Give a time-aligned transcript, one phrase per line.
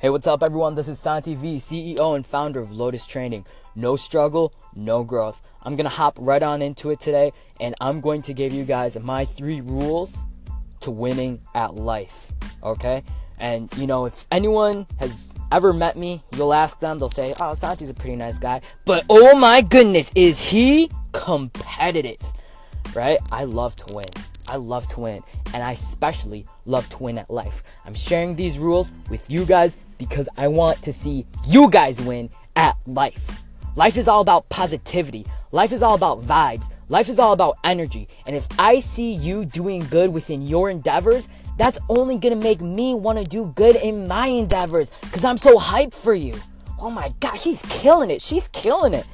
[0.00, 0.76] Hey, what's up, everyone?
[0.76, 3.44] This is Santi V, CEO and founder of Lotus Training.
[3.74, 5.42] No struggle, no growth.
[5.62, 8.98] I'm gonna hop right on into it today, and I'm going to give you guys
[8.98, 10.16] my three rules
[10.80, 12.32] to winning at life.
[12.62, 13.02] Okay?
[13.38, 17.52] And you know, if anyone has ever met me, you'll ask them, they'll say, Oh,
[17.52, 18.62] Santi's a pretty nice guy.
[18.86, 22.22] But oh my goodness, is he competitive?
[22.94, 23.18] Right?
[23.30, 24.29] I love to win.
[24.50, 25.22] I love to win,
[25.54, 27.62] and I especially love to win at life.
[27.86, 32.30] I'm sharing these rules with you guys because I want to see you guys win
[32.56, 33.44] at life.
[33.76, 35.24] Life is all about positivity.
[35.52, 36.64] Life is all about vibes.
[36.88, 38.08] Life is all about energy.
[38.26, 42.94] And if I see you doing good within your endeavors, that's only gonna make me
[42.94, 46.34] wanna do good in my endeavors because I'm so hyped for you.
[46.80, 48.20] Oh my god, he's killing it.
[48.20, 49.06] She's killing it.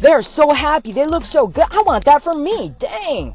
[0.00, 0.92] They're so happy.
[0.92, 1.66] They look so good.
[1.70, 2.74] I want that for me.
[2.78, 3.34] Dang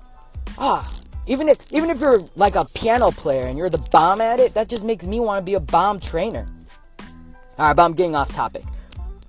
[0.62, 0.88] ah,
[1.28, 4.54] even if even if you're like a piano player and you're the bomb at it,
[4.54, 6.46] that just makes me want to be a bomb trainer.
[7.58, 8.64] All right, but I'm getting off topic.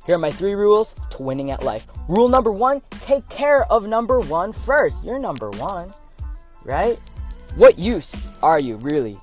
[0.07, 1.87] Here are my three rules to winning at life.
[2.09, 5.05] Rule number one: take care of number one first.
[5.05, 5.93] You're number one,
[6.65, 7.01] right?
[7.57, 9.19] What use are you really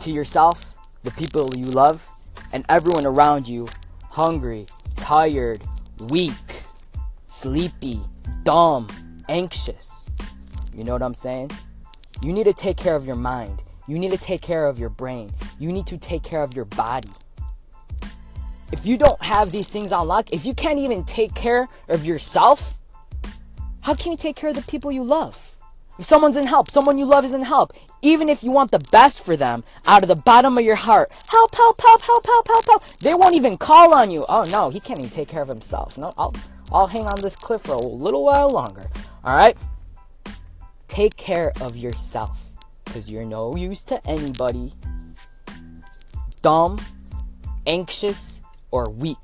[0.00, 2.06] to yourself, the people you love,
[2.52, 3.68] and everyone around you?
[4.10, 5.62] Hungry, tired,
[6.08, 6.62] weak,
[7.26, 8.00] sleepy,
[8.44, 8.86] dumb,
[9.28, 10.03] anxious
[10.74, 11.50] you know what I'm saying?
[12.22, 13.62] You need to take care of your mind.
[13.86, 15.30] You need to take care of your brain.
[15.58, 17.10] You need to take care of your body.
[18.72, 22.04] If you don't have these things on lock, if you can't even take care of
[22.04, 22.74] yourself,
[23.82, 25.54] how can you take care of the people you love?
[25.98, 28.80] If someone's in help, someone you love is in help, even if you want the
[28.90, 32.48] best for them out of the bottom of your heart, help, help, help, help, help,
[32.48, 34.24] help, help, they won't even call on you.
[34.28, 35.96] Oh no, he can't even take care of himself.
[35.96, 36.34] No, I'll,
[36.72, 38.90] I'll hang on this cliff for a little while longer.
[39.22, 39.56] All right?
[40.94, 42.38] Take care of yourself
[42.84, 44.72] because you're no use to anybody
[46.40, 46.78] dumb,
[47.66, 49.18] anxious, or weak.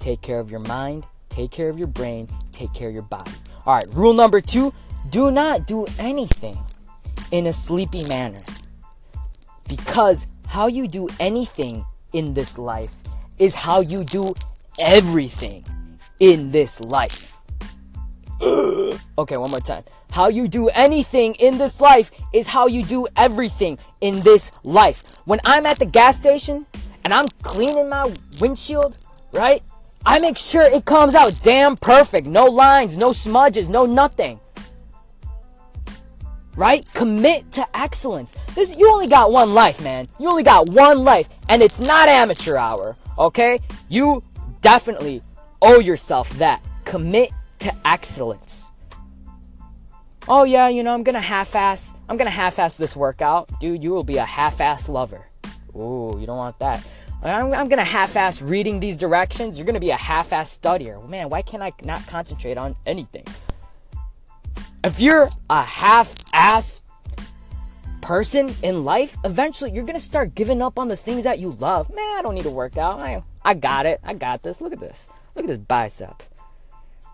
[0.00, 3.30] Take care of your mind, take care of your brain, take care of your body.
[3.64, 4.74] All right, rule number two
[5.10, 6.58] do not do anything
[7.30, 8.40] in a sleepy manner
[9.68, 11.84] because how you do anything
[12.14, 12.96] in this life
[13.38, 14.34] is how you do
[14.80, 15.64] everything
[16.18, 17.32] in this life.
[18.42, 19.84] okay, one more time.
[20.10, 25.16] How you do anything in this life is how you do everything in this life.
[25.24, 26.66] When I'm at the gas station
[27.04, 28.98] and I'm cleaning my windshield,
[29.32, 29.62] right?
[30.04, 32.26] I make sure it comes out damn perfect.
[32.26, 34.40] No lines, no smudges, no nothing.
[36.56, 36.84] Right?
[36.92, 38.36] Commit to excellence.
[38.54, 40.06] This you only got one life, man.
[40.18, 43.60] You only got one life and it's not amateur hour, okay?
[43.88, 44.24] You
[44.60, 45.22] definitely
[45.62, 46.60] owe yourself that.
[46.84, 48.72] Commit to excellence
[50.28, 53.82] oh yeah, you know, I'm gonna half-ass, I'm gonna half-ass this workout, dude.
[53.82, 55.26] You will be a half-ass lover.
[55.74, 56.84] Ooh, you don't want that.
[57.22, 59.58] I'm, I'm gonna half-ass reading these directions.
[59.58, 61.06] You're gonna be a half-ass studier.
[61.08, 63.24] Man, why can't I not concentrate on anything?
[64.82, 66.82] If you're a half-ass
[68.00, 71.90] person in life, eventually you're gonna start giving up on the things that you love.
[71.90, 72.98] Man, I don't need to work out.
[73.00, 74.00] I, I got it.
[74.02, 74.60] I got this.
[74.60, 75.10] Look at this.
[75.34, 76.22] Look at this bicep.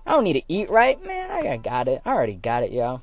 [0.07, 1.05] I don't need to eat right.
[1.05, 2.01] Man, I got it.
[2.05, 3.03] I already got it, yo.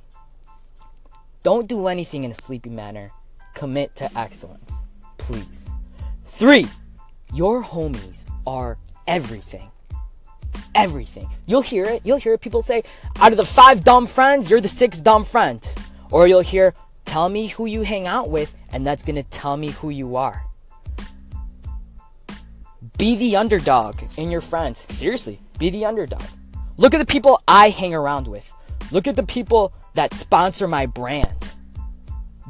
[1.44, 3.12] Don't do anything in a sleepy manner.
[3.54, 4.84] Commit to excellence.
[5.18, 5.70] Please.
[6.26, 6.68] Three,
[7.34, 9.70] your homies are everything.
[10.74, 11.30] Everything.
[11.46, 12.02] You'll hear it.
[12.06, 12.84] You'll hear people say,
[13.20, 15.68] out of the five dumb friends, you're the sixth dumb friend.
[16.10, 19.72] Or you'll hear, tell me who you hang out with, and that's gonna tell me
[19.72, 20.46] who you are.
[22.98, 24.86] Be the underdog in your friends.
[24.90, 26.24] Seriously, be the underdog.
[26.78, 28.52] Look at the people I hang around with.
[28.92, 31.52] Look at the people that sponsor my brand.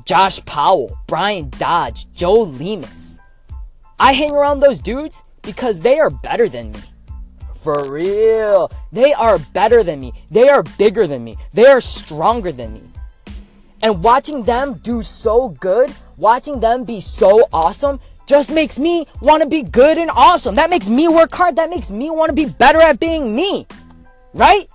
[0.06, 3.20] Josh Powell, Brian Dodge, Joe Lemus.
[4.00, 6.80] I hang around those dudes because they are better than me.
[7.62, 8.72] For real.
[8.92, 10.14] They are better than me.
[10.32, 11.38] They are bigger than me.
[11.54, 12.82] They are stronger than me.
[13.82, 19.44] And watching them do so good, watching them be so awesome, just makes me want
[19.44, 20.56] to be good and awesome.
[20.56, 21.58] That makes me work hard.
[21.58, 23.68] That makes me want to be better at being me.
[24.34, 24.68] Right?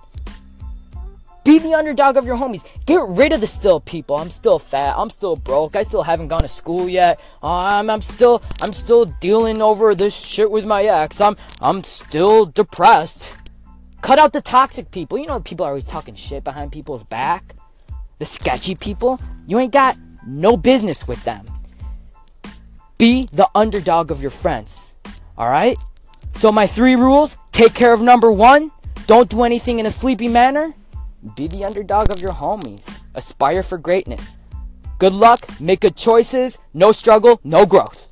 [1.43, 2.65] Be the underdog of your homies.
[2.85, 4.17] Get rid of the still people.
[4.17, 4.93] I'm still fat.
[4.97, 5.75] I'm still broke.
[5.75, 7.19] I still haven't gone to school yet.
[7.41, 11.19] I'm, I'm still I'm still dealing over this shit with my ex.
[11.19, 13.35] I'm I'm still depressed.
[14.01, 15.17] Cut out the toxic people.
[15.17, 17.55] You know people are always talking shit behind people's back.
[18.19, 19.19] The sketchy people.
[19.47, 19.97] You ain't got
[20.27, 21.47] no business with them.
[22.97, 24.93] Be the underdog of your friends.
[25.37, 25.77] All right?
[26.35, 28.71] So my three rules, take care of number 1,
[29.09, 30.71] don't do anything in a sleepy manner.
[31.35, 32.99] Be the underdog of your homies.
[33.15, 34.37] Aspire for greatness.
[34.99, 38.08] Good luck, make good choices, no struggle, no growth.